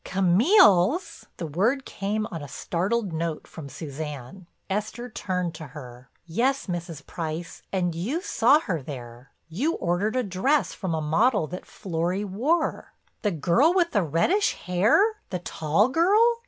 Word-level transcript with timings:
"Camille's!" 0.03 1.27
the 1.37 1.45
word 1.45 1.85
came 1.85 2.25
on 2.31 2.41
a 2.41 2.47
startled 2.47 3.13
note 3.13 3.45
from 3.45 3.69
Suzanne. 3.69 4.47
Esther 4.67 5.09
turned 5.11 5.53
to 5.53 5.67
her: 5.77 6.09
"Yes, 6.25 6.65
Mrs. 6.65 7.05
Price, 7.05 7.61
and 7.71 7.93
you 7.93 8.19
saw 8.19 8.59
her 8.61 8.81
there—you 8.81 9.75
ordered 9.75 10.15
a 10.15 10.23
dress 10.23 10.73
from 10.73 10.95
a 10.95 11.01
model 11.01 11.45
that 11.45 11.67
Florry 11.67 12.23
wore." 12.23 12.93
"The 13.21 13.29
girl 13.29 13.75
with 13.75 13.91
the 13.91 14.01
reddish 14.01 14.53
hair—the 14.55 15.37
tall 15.37 15.87
girl?" 15.89 16.39